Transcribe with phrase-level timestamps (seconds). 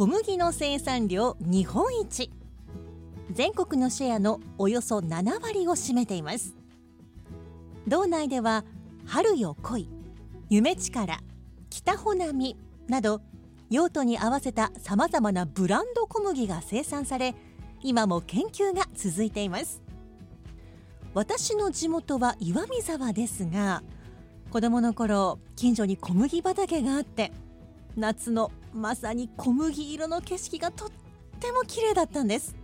[0.00, 2.30] 小麦の生産量日本一。
[3.32, 6.54] 全国のシェアのおよそ7割を占めています。
[7.86, 8.64] 道内では
[9.04, 9.90] 春よ来い
[10.48, 11.18] 夢力
[11.68, 12.56] 北穂波
[12.88, 13.20] など
[13.68, 17.34] 用途に合わせたさまざまなブランド小麦が生産され
[17.82, 19.82] 今も研究が続いています。
[21.12, 23.82] 私の地元は岩見沢ですが
[24.50, 27.32] 子供の頃近所に小麦畑があって
[27.96, 30.88] 夏のまさに小麦色の景色がとっ
[31.40, 32.56] ても綺麗だったんです。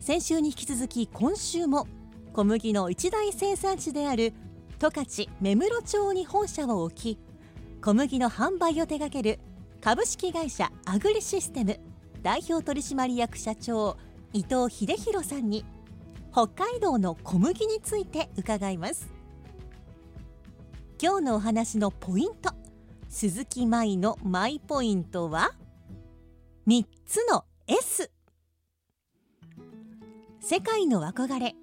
[0.00, 1.86] 先週に引き続き今週も
[2.32, 4.32] 小麦の一大生産地である
[4.78, 7.18] 十勝目室町に本社を置き
[7.80, 9.38] 小麦の販売を手掛ける
[9.80, 11.78] 株式会社アグリシステム
[12.22, 13.96] 代表取締役社長
[14.32, 15.64] 伊藤秀弘さんに
[16.32, 19.08] 北海道の小麦について伺います。
[21.00, 22.54] 今日のお話のポイント
[23.14, 25.52] 鈴木舞のマイポイントは
[26.66, 28.10] ？3つの S
[30.40, 31.54] 世界の憧れ。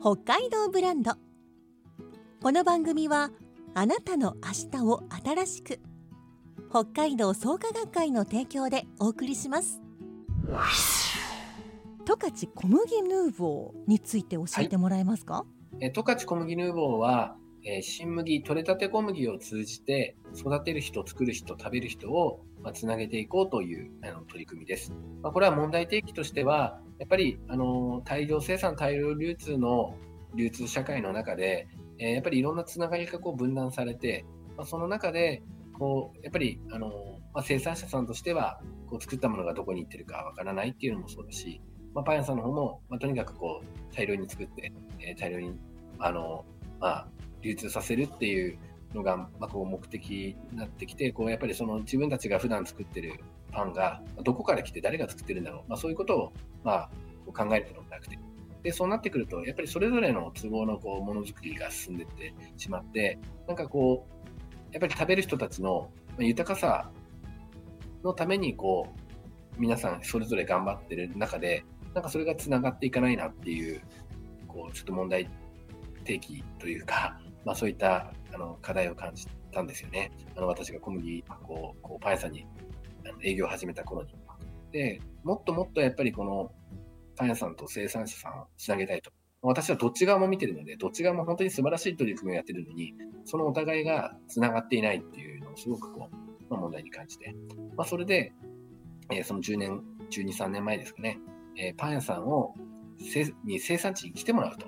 [0.00, 1.14] 北海道ブランド。
[2.40, 3.32] この番組は
[3.74, 5.80] あなたの明日を新しく。
[6.70, 9.82] 北海道創価学会の提供でお送りします。
[12.06, 15.44] 十勝小麦ヌーボーについて教えてもらえますか、
[15.80, 24.92] え十勝小麦ヌーボーは、えー新麦、取れたて小麦を通じて、育てる人、作る人、食べる人を、まあ、つなげていこうというあの取り組みです。
[25.22, 29.96] まあ、これは問題提起としては、やっぱり、あの大量生産、大量流通の
[30.34, 34.24] 流通社会の中で、えーやっぱりいろんなつながりがこう分断されて、
[34.56, 35.42] まあ、その中で、
[35.78, 36.88] こう、やっぱり、あの
[37.32, 41.60] まあ、生産者さんとしては、こう作ったものがどこに行ってるかわからないっていうのもそうだし、
[41.94, 45.52] まあ、パン屋さんの方も、まあ、とにかくこう、大量に作って、えー大量に、
[45.98, 46.44] あの、
[46.80, 47.08] まあ、
[47.44, 48.58] 流通させるっていう
[48.94, 53.20] のが、ま、こう目的になってきて、こう、やっぱりその自分たちが普段作ってる
[53.52, 55.68] パンが、どこから来て誰が作ってるんだろう。
[55.68, 56.32] まあ、そういうことを、
[56.64, 56.90] まあ、
[57.26, 58.18] 考えるのではなくて。
[58.62, 66.90] で、そうなってくると、やっぱりそれぞれの都合のこう、ものづくりが進んでってしまって、なんかこう、やっぱり食べる人たちの豊かさ
[68.02, 68.88] のために、こ
[69.58, 73.82] う、皆さんそれぞれ頑張ってる中で、なんかそれが繋がっていかないなっていう、
[74.48, 75.28] こう、ちょっと問題
[75.98, 80.10] 提起というか、まあそういったあの課題を感じたんですよね。
[80.36, 82.46] あの私が小麦、こう、こうパン屋さんに
[83.22, 84.14] 営業を始めた頃に。
[84.72, 86.52] で、もっともっとやっぱりこの
[87.16, 89.10] パン屋さんと生産者さんをつなげたいと。
[89.42, 92.94] 私はどっち側も見てるので、どっち側も本当に素晴らしい取り組みをやってるのに、
[93.24, 97.34] そのお互いが繋がっていないっていうのをすごくこう、まあ、問題に感じて。
[97.76, 98.32] まあそれで、
[99.10, 101.18] えーその10年、12、3年前ですかね、
[101.58, 102.54] えーパン屋さんを
[103.44, 104.66] に生産地に来てもらうと。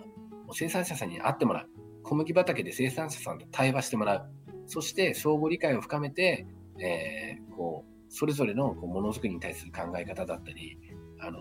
[0.52, 1.70] 生産者さんに会ってもらう。
[2.06, 4.30] 小麦畑で生産者さんと対話してもらう。
[4.66, 6.46] そして相互理解を深めて、
[6.78, 10.78] えーこう、それぞれのこうものづくりに対する考え方だったり、
[11.18, 11.40] あの、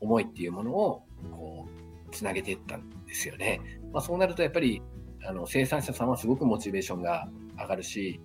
[0.00, 3.60] 思いっていうものを、こう、つなげていったんですよね。
[3.92, 4.82] まあそうなるとやっぱり、
[5.26, 8.18] あの、生産者さんはすごくモチベーションが上がるし、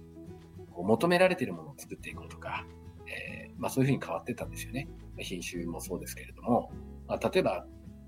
[0.72, 2.66] こう求められているものを作っていこうとか、
[3.08, 4.88] えーまあそういうふうに変わってたんですよね。
[5.18, 6.72] 品種もそうですけれども、
[7.08, 7.66] まあ、例えば、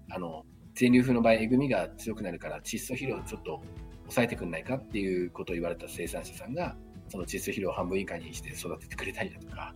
[0.10, 3.62] あの、全粒風の場合、えぐみが強くなるから窒素肥料をちょっと
[4.04, 6.76] 抑えてくんないかっていうことを言われた生産者さんが、
[7.08, 9.74] その窒素肥料を半分以下にして育ててくれたりだとか、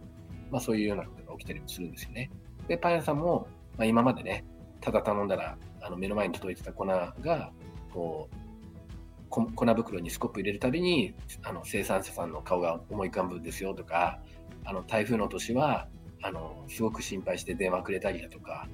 [0.52, 2.30] まあそういうようなことが起きたりもするんですよね。
[2.68, 3.48] で、パン屋さんも、
[3.78, 4.46] まあ今までね、
[4.82, 7.14] ただ頼んだら、あの目の前に届いてた粉が、
[7.94, 8.36] こう、
[9.30, 11.14] 粉袋にスコップ入れるたびに、
[11.44, 14.20] あの生産者さんの顔が思い浮かぶんですよとか、
[14.66, 15.88] あの台風の年は、
[16.22, 18.68] あの、すごく心配して電話くれたりだとか、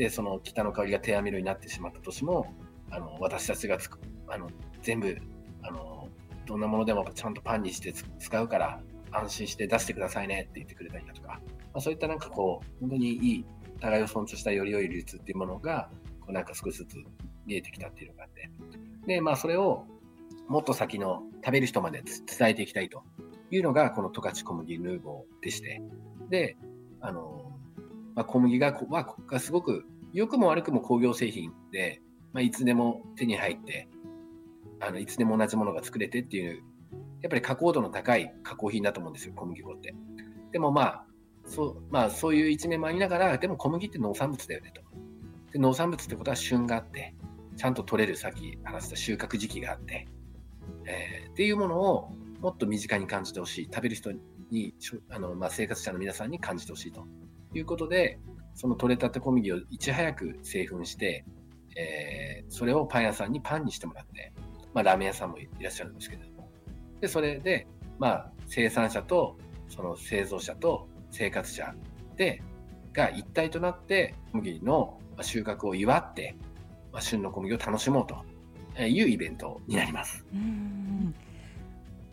[0.00, 2.54] で、その北の香りが手網色になってしまった年も、
[2.90, 3.98] あの、私たちがつく、
[4.28, 4.48] あの、
[4.80, 5.14] 全部、
[5.62, 6.08] あの、
[6.46, 8.80] どんなものでもちゃんとパンにして使うから、
[9.10, 11.38] 安心して出してくださいねって言ってくれたりだとか、ま
[11.74, 13.44] あ、そういったなんかこう、本当にいい、
[13.78, 16.96] 互いを尊重したより良い流通っていうものが、こうなんか少しずつ
[17.44, 18.50] 見えてきたっていうのがあって、
[19.06, 19.84] で、まあそれを
[20.48, 23.04] もっと先の食べる人まで伝えていきたいと
[23.50, 25.82] いうのが、この十勝小麦ヌーボーでして、
[26.30, 26.56] で、
[27.02, 27.49] あの、
[28.20, 32.02] まあ、小麦が、まあ、がすごく良くも悪くも工業製品で、
[32.34, 33.88] まあ、いつでも手に入って、
[34.78, 36.62] あの、いつでも同じものが作れてっていう、
[37.22, 39.94] やっぱり加工度の高い加工品だと思うんですよ、小麦粉って。
[40.52, 41.06] でもまあ、
[41.46, 44.82] そう、まあそういう一面もありながら、でも小麦って農産物だよねと。
[45.52, 47.14] で、農産物ってことは旬があって、
[47.56, 50.06] ちゃんと取れるさっき話した収穫時期があって、
[50.84, 52.12] えー、っていうものを
[52.42, 53.64] もっと身近に感じてほしい。
[53.64, 54.12] 食べる人
[54.50, 54.74] に、
[55.08, 57.06] あの、まあ、生活者の皆さんに感じてほしいと
[57.54, 58.18] いうことで、
[58.54, 61.24] その取れたて小麦をいち早く製粉して、
[61.76, 64.32] えー、それをパン屋さんにパンにしてもらって、
[64.74, 66.48] まあ、ラーメン屋さんもいらっしゃるんですけれども。
[67.00, 67.66] で、それで、
[67.98, 69.36] まあ、生産者と、
[69.68, 71.74] その製造者と生活者
[72.16, 72.42] で、
[72.92, 76.36] が一体となって、小麦の収穫を祝って、
[76.92, 80.24] まあ、旬の小麦を楽しもうというイベントになります。
[80.32, 81.14] うん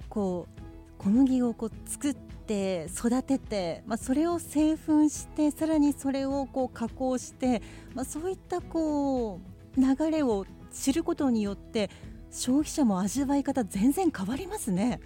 [0.10, 0.62] こう
[0.98, 7.62] 小麦をこう作って育てて、まあ、それを製粉してさらにそれをこう加工して、
[7.94, 9.40] まあ、そういったこ
[9.78, 11.90] う流れを知ることによって
[12.32, 15.00] 消費者も味わい方全然変わりますね。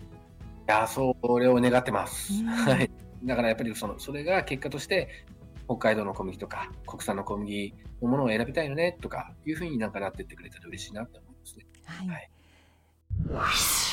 [0.68, 2.32] いやそれを願ってます。
[2.44, 2.92] はい。
[3.24, 5.26] だからやっぱりそのそれが結果として
[5.66, 11.66] 北海道の小麦とか国産の小麦のものを選びたいよねとかいうふうになんかなってってくれたら嬉しいなと思いますね。
[11.86, 13.91] はい、はい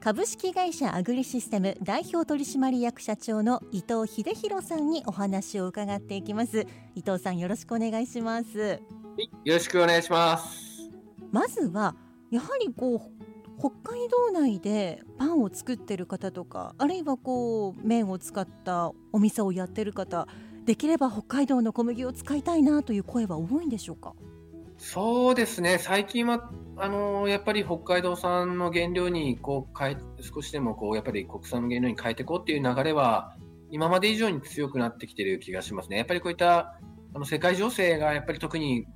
[0.00, 6.66] 株式会社アグリシステム代表取締役社長の伊藤秀弘さんにお話を伺っていきます。
[6.94, 8.80] 伊藤さんよろしくお願いします。
[9.44, 10.88] よろしくお願いします。
[11.30, 11.94] まずは
[12.30, 13.00] やはりこう
[13.58, 20.26] 北海道内でパンを作ってる方とかあるいはこう麺を使ったお店をやってる方
[20.64, 24.14] できれば北海道の小麦を使いたいなという声は多いんでしょうか？
[24.82, 33.36] そうですね、最近はあのやっぱり北海道産の原料にこう変え少しでもこうやっぱり国産の原料に変えていこうっていう流れは
[33.70, 35.98] 今まで以上に強くなってきている気がしますね。
[35.98, 36.80] やっぱりこういった
[37.14, 38.86] あの世界情勢がやっぱり特に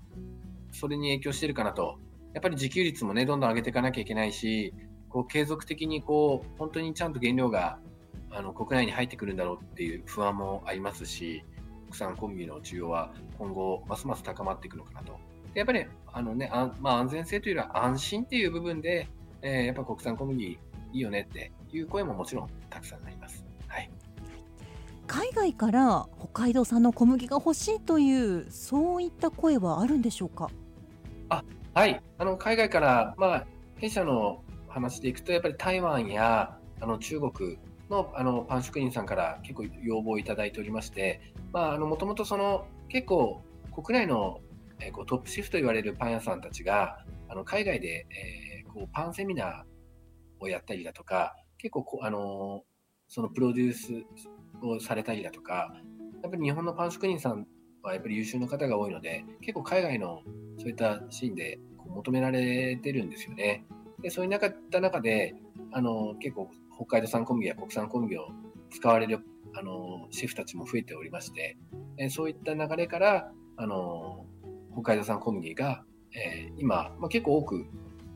[0.73, 1.99] それに影響しているかなと。
[2.33, 4.73] やっぱり自給率もね、どんどん上げていかなきゃいけないし、
[5.11, 7.79] こう継続的にこう本当にちゃんと原料が
[8.31, 11.45] あの国内に入ってくるんだろうっていう不安もありますし、
[11.95, 15.17] 国産小麦の需要は今後ますます高まっていくのかなと。
[15.55, 19.07] やっぱり、あのね、あまあ、安全性というよりは安心っていう部分で、
[19.43, 20.59] えー、やっぱ国産小麦い
[20.93, 23.45] いよねっていう声ももちろんたくさんあります。
[23.69, 23.89] はい。
[25.07, 30.51] 海外から北海道産の小麦が欲しいというそういった声はあるんでしょうか？
[31.29, 31.45] あ、
[31.75, 32.03] はい。
[32.19, 33.47] あの海外からまあ
[33.77, 37.59] 弊社の話でいくとやっぱり台湾やあの中国
[37.91, 41.21] のあのパン職人さんから結構要望をいただいておりまして、
[41.53, 42.25] もともと
[42.89, 43.43] 結構
[43.73, 44.41] 国内の
[44.81, 49.65] え、こうトップシェフと言われるパン屋さんたちが、あの海外で、えー、こうパンセミナー
[50.41, 52.63] をやったりだとか、結構こ、あの
[53.09, 53.93] そのプロデュース
[54.63, 55.75] をされたりだとか、
[56.23, 57.47] やっぱり日本のパン職人さん
[57.83, 60.23] はやっぱり優秀な方が多いので、結構海外の
[60.59, 63.65] そういったシーンでこう求められてるんですよね。
[64.03, 64.41] で、そういっ
[64.71, 65.35] た中で、
[65.73, 68.29] あの結構北海道産小麦や国産小麦を
[68.71, 69.21] 使われる
[69.57, 71.57] あのシェフたちも増えておりまして、
[71.97, 74.27] えそういった流れから、あの
[74.73, 77.67] 北海道産小麦が、えー、今、まあ、結構多く、も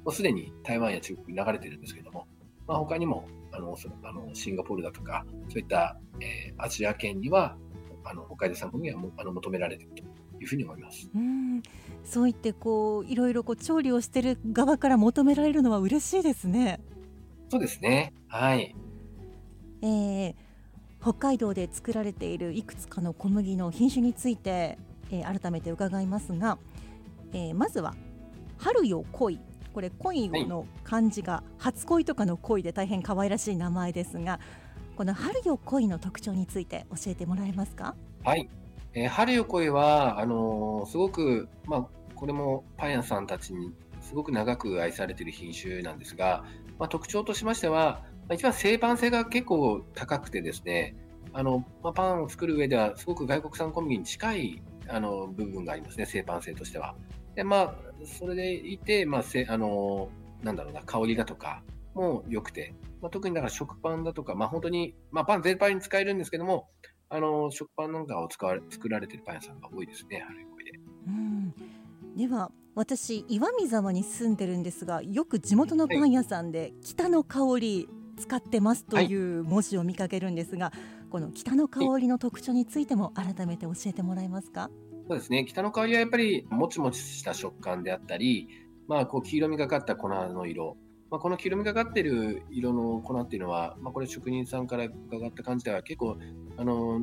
[0.07, 2.27] うすでに台湾や中国に流れてるんですけども、
[2.67, 7.57] まあ、他にもあのあのシンガポールだとか、そういった、えー、アジア圏には
[8.05, 10.03] あの北海道産小麦はあの求められていると
[10.41, 11.09] いうふうに思います。
[11.15, 11.63] うん
[12.05, 16.81] そう言ってこういろいろこう調理をしている側から求められるのは嬉しいですね。
[17.49, 18.13] そうですね。
[18.29, 18.75] はい。
[19.83, 20.35] えー、
[21.01, 24.79] 北海道で作られているいくつかの小麦の品種について
[25.11, 26.59] えー、改めて伺いますが、
[27.33, 27.95] えー、まずは
[28.59, 29.41] 春よ恋
[29.73, 34.39] これ恋の漢字が初恋とかの恋で大変可愛らしい名前ですが
[34.97, 37.95] この春よ恋の特徴について教えてもらえますか？
[38.23, 38.51] はい、
[38.93, 46.45] えー、春よ恋はあのー、すごくまあこれもパン屋さんたちにすごく長く愛されている品種なんですが、
[46.79, 50.95] まあ、特徴としましては、まあ、一番生パン性が結構高くてですね
[51.33, 56.95] あの、まあ、パンを作る上ではすごく外国産小麦に近いあの部分がありますね、生パン性としては。
[57.35, 60.09] で、まあ、それでいて、まあ、せあの、
[60.43, 61.63] なんだろうな、香りだとか
[61.95, 66.69] も良くて、まあ、特にだから食パンだとか、まあ、本当に、まあ、パン全般に使えるんですけども、
[67.11, 70.73] あの、食パンなんかを使われ作られてるパン屋さんが多いですね、春こで。
[71.07, 71.55] うん
[72.17, 80.73] では私岩見沢に住んでるんですがよく地元のパン屋さんで北の香り使ってますという文字を見かけるんですが、
[81.11, 84.71] この北の香りの特徴についても改めて教えてもらえますか？
[85.09, 85.45] そうですね。
[85.45, 88.49] 北の香りはやっぱりもちもちした食感であったり、
[88.87, 90.77] まあ、こう黄色みがかった粉の色。
[91.11, 96.17] まあ、この黄色みがかってる色の粉っていうのは、まあ、これ職人さんから伺った感じでは結構、
[96.57, 97.03] あの、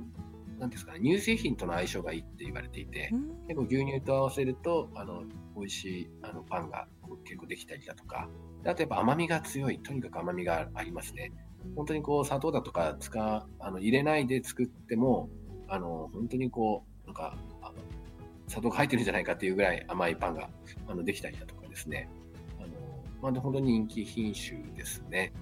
[0.59, 3.11] なんですかね、乳製品との相性がいいって言われていて、
[3.47, 5.23] 結構牛乳と合わせると、あの、
[5.55, 6.87] 美味しいあのパンが
[7.23, 8.29] 結構できたりだとか、
[8.65, 11.31] あとやっぱ甘みが強い、とにかく甘みがありますね。
[11.75, 15.29] 本当にこう砂糖だとか使あの入れないで作っても、
[15.67, 17.73] あの、本当にこう、なんか、あの
[18.47, 20.49] 砂糖が入ってるんじゃないかっていうぐらい甘いパンが
[20.87, 22.09] あのできたりだとかですね。
[22.59, 25.33] あの、まあ、本当に人気品種ですね。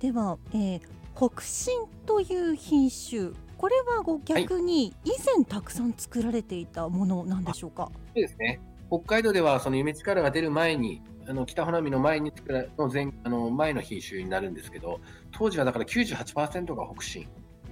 [0.00, 0.80] では、えー、
[1.14, 3.30] 北進という品種、
[3.62, 7.84] これはご逆に以前たくさん作られていたものなんでしょうか？
[7.84, 8.60] はい、そうですね。
[8.88, 15.00] 北海道ではその夢力が出る前に、あの北花見の前に作らの前あの前の品種になるんですけど、
[15.30, 17.28] 当時はだから98%が北進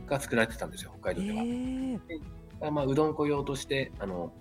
[0.06, 1.44] が作られてたんですよ、北海道では。
[2.62, 4.32] でまあ、うどん粉用としてあの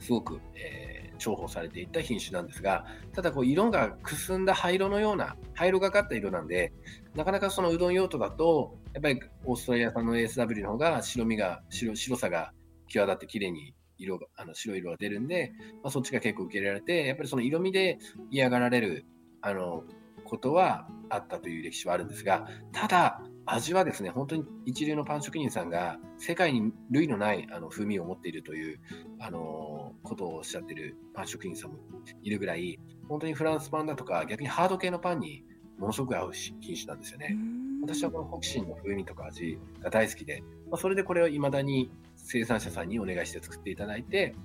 [0.00, 0.81] すごく、えー、
[1.22, 6.72] 重宝されていった品種なんですが、ただこう色がくすんだ灰色のような、灰色がかった色なんで、
[7.14, 12.52] なかなかそのうどん用途だと、やっぱりオーストラリア産の ASW の方が白みが白白さが
[12.88, 15.52] 際立って綺麗に色があの白い色が出るんで、
[15.82, 17.98] まあ、そっちが結構受け入れられて、やっぱりその色味で
[18.30, 19.06] 嫌がられる
[19.40, 19.84] あの
[20.24, 28.80] ことはあったという歴史はあるんですが、ただ、味はですね、本当に一流のパン職人さんが世界に類のないあの風味を持っているという、
[29.18, 31.78] あのことをおっしゃっているパン職人さんも
[32.22, 35.44] いるぐらい、本当にフランスパンだとか逆にハード系のパンに
[35.78, 37.36] ものすごく合う品種なんですよね。
[37.82, 44.36] 私はこの北進の風味とか味が大好きで、まあ、それでこれを未だに生産者さんにお願いして作っていただいて、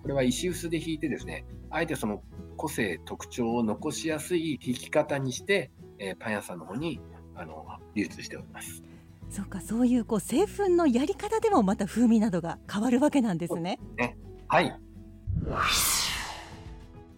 [0.00, 2.22] これは石臼で引いてですね、あえてその
[2.56, 7.00] 個性、特徴を残しやすい引き方にして、えー、パン屋さんの方に
[7.36, 8.82] あの流通しております。
[9.30, 13.78] そうか、そういうこう製粉のやり方でもまた風味などが変わるわけなんですね。
[13.96, 14.16] ね
[14.48, 14.76] はい。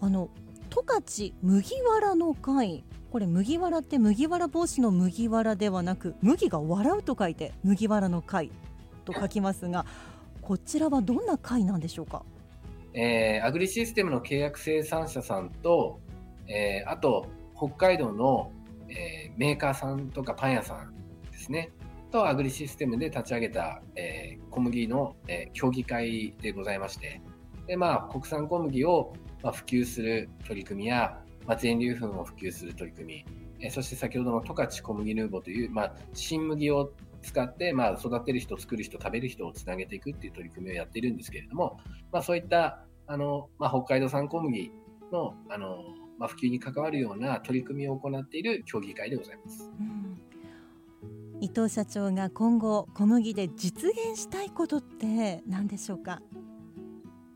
[0.01, 0.29] あの
[0.71, 8.51] 十勝麦わらの会これ麦わらって麦わら帽子の麦わらではなく麦が笑うと書いて麦わらの会
[9.05, 9.87] と書きますが
[10.43, 12.23] こちらはどんな会なんでしょうか、
[12.95, 16.01] えー、アグリシステムの契約生産者さんと、
[16.47, 18.53] えー、あと北海道の
[18.89, 20.95] えー、メーカーさんとかパン屋さん
[21.31, 21.73] ですね、
[22.11, 27.21] とアグリシステムで立ち上げた、えー、小麦の、えー、協議会でございまして、
[27.67, 33.27] でまあ、国産小麦を、まあ、普及する取り組みや、まあ、全粒粉を普及する取り組み、
[33.61, 36.93] えー、そして先ほどの十勝小麦ヌーボという、まあ、新麦を
[37.23, 41.79] 使って、まあ、育てる人、作る人、食べる人をつなげていくっていう取り組みをやっているんですけれども、
[42.11, 44.73] まあ、そういったあの、まあ、北海道産小麦
[45.13, 45.79] のあの
[46.19, 49.71] まあ、普及に関わるような取り組みを行っている協議会でございます。
[49.81, 49.99] うん
[51.41, 56.21] 伊藤社長が今後小麦で実現したいことって何でしょうか？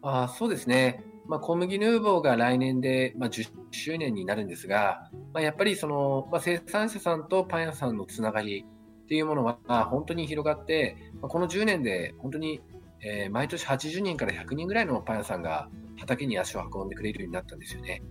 [0.02, 8.64] あそうですね、まあ、小麦ヌーボーが来年で、まあ、10周年になるんですが、まあ、やっぱりその、まあ、生産者さんとパン屋さんのつながり
[9.04, 12.60] っていうものは本当に広がって、まあ、この10年で本当に、
[13.00, 18.02] えー、毎年80人から100人ぐらいのパン屋さんが畑に足を運んでくれるようになったんですよね。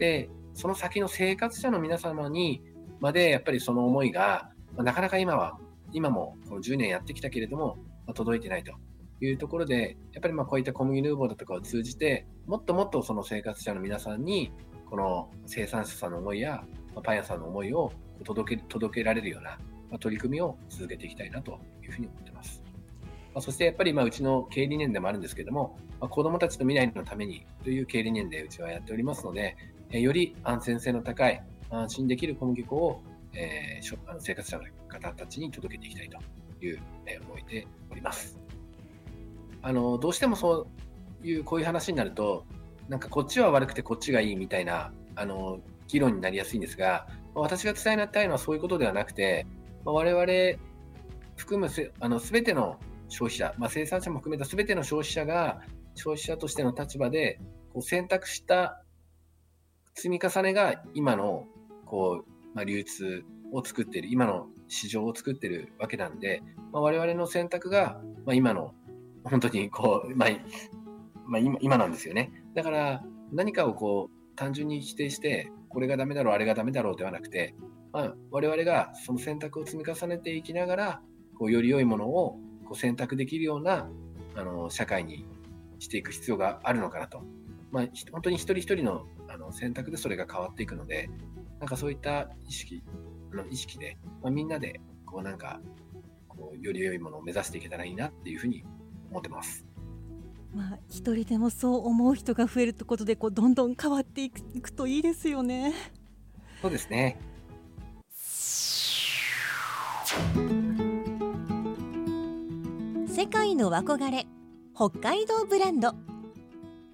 [0.00, 2.62] で、その先の生活者の皆様に
[3.00, 5.58] まで、やっぱりその思いが、まあ、なかなか今は、
[5.92, 7.76] 今もこの10年やってきたけれども、
[8.06, 8.72] まあ、届いてないと
[9.20, 14.52] いうところで、やっぱりまあこういった小麦ヌーボーだとかを通じて、もっともっとその生活者の皆さんに、
[14.88, 16.64] この生産者さんの思いや、
[16.94, 17.92] まあ、パン屋さんの思いを
[18.24, 19.50] 届け届けられるような、
[19.90, 22.62] まあ、取り組みを続けていきたいなというふうに思ってます。
[23.32, 29.56] まあ、そしてやっぱりまあうちの経営理念でもあるんですけども、まあ、子どもたちの未来のためにという経営理念でうちはやっておりますので、
[29.98, 38.38] より安全性の高い、安心できる小麦粉を、えー、生活者の方たちに届けていきたいという、え思いでおります。
[39.62, 40.68] あの、どうしてもそ
[41.22, 42.44] ういう、こういう話になると、
[42.88, 49.46] なんかこっちは悪くてこっちがいいみたいな、あの、議論になりやすいんですが、私が伝えたいのはそういうことではなくて、
[49.84, 50.60] 我々
[51.36, 52.78] 含むすあの全ての
[53.08, 55.62] 消費者、まあ、生産者も含めた全ての消費者が
[55.94, 57.40] 消費者としての立場で
[57.72, 58.82] こう選択した
[60.00, 61.46] 積み重ねが今の
[61.84, 66.42] こう、まあ、流通を作っている、今の市場を作ってるわけなんで、
[66.72, 68.72] まあ、我々の選択が、まあ、今の
[69.24, 70.28] 本当にこう、まあ
[71.26, 72.32] まあ、今今なんですよね。
[72.54, 77.54] だから何かをこう単純に否定して、これがダメだろう、あれがダメだろうではなくて、
[77.92, 81.02] まあ、我々がその選択を積み重ねていきながら、
[81.38, 83.90] こうより良いものをこう選択できるような
[84.34, 85.26] あの社会に
[85.78, 87.22] していく必要があるのかなと。
[87.70, 91.08] まあ、本当に一人一人のあの選択でそれが変わっていくので、
[91.60, 92.82] なんかそういった意識
[93.32, 95.60] あの意識で、まあ、みんなでこうなんか
[96.28, 98.64] こうより良いものを目指していけたらいいなっていうふうに
[99.10, 99.64] 思ってます。
[100.52, 105.74] まあ一人でもそう思う人が増えるってことでこうどんどん変わっていくいくといいですよね。
[106.60, 107.20] そうですね。
[113.06, 114.26] 世界の憧れ
[114.74, 115.94] 北海道ブランド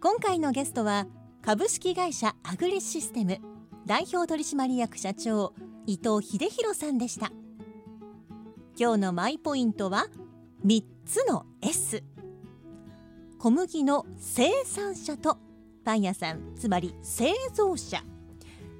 [0.00, 1.06] 今回のゲストは
[1.46, 3.38] 株式会社アグリシステム
[3.86, 5.52] 代表取締役社長
[5.86, 7.30] 伊藤秀弘さんでした。
[8.76, 10.08] 今日のマイポイントは
[10.66, 12.02] 3つの S
[13.38, 15.38] 小麦の生産者と
[15.84, 18.02] パン屋さんつまり製造者。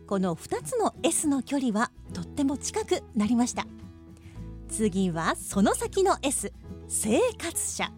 [0.08, 3.64] この2つの S の距離はとっても近くなりました。
[4.68, 6.52] 次はその先の S
[6.88, 7.92] 生活者。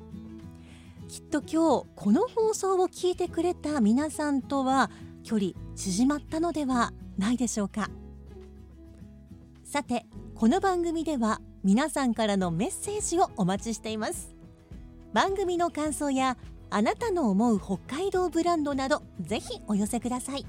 [1.09, 4.91] きっと今日この放送を聞いてくれた皆さんとは
[5.25, 7.89] 距離縮まったのではないでしょうか。
[9.65, 14.35] さてこの番組では皆さんからのメッセージをお待ちしています。
[15.15, 16.37] 番組の感想や
[16.69, 20.45] あなたの思う北海道ブランドなどぜひお寄せください。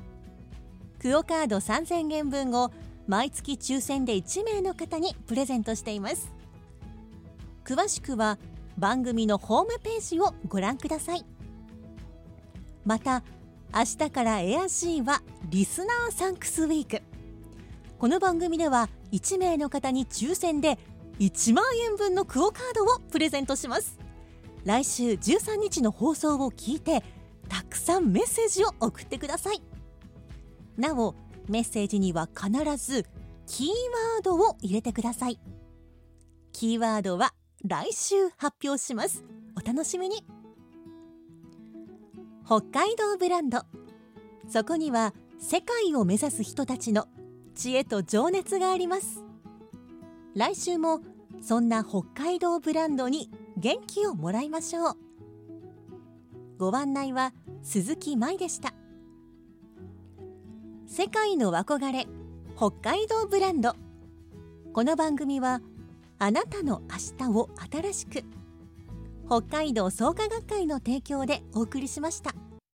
[0.99, 2.71] クオカード3000円分を
[3.07, 6.33] 毎月抽選で1名の方にプレゼントしています。
[7.63, 8.37] 詳しくは
[8.79, 11.25] 番組のホームページをご覧ください。
[12.85, 13.23] また
[13.73, 17.03] 明日からエアシーはリスナーサンクスウィーク。
[17.99, 20.79] この番組では1名の方に抽選で
[21.19, 23.99] 1万円分のクオカードをプレゼントします。
[24.63, 27.03] 来週13日の放送を聞いて
[27.47, 29.61] たくさんメッセージを送ってください。
[30.77, 31.13] なお
[31.47, 33.05] メッセージには必ず
[33.45, 35.39] キーワードを入れてください。
[36.53, 37.33] キーワードは
[37.67, 39.25] 来週発表します。
[39.57, 40.23] お楽しみに。
[42.45, 43.63] 北海道ブランド。
[44.47, 47.07] そこには世界を目指す人たちの
[47.55, 49.25] 知恵と情熱があります。
[50.35, 51.01] 来週も
[51.41, 54.97] そんな北海道ブランドに元気をもらいましょう。
[56.57, 58.73] ご案内は鈴木舞でした。
[60.87, 62.07] 世界の憧れ
[62.55, 63.73] 北海道ブランド。
[64.71, 65.61] この番組は
[66.21, 68.23] あなたの明日を新しく
[69.25, 72.33] 北海道創価学会の提供でお送りしました。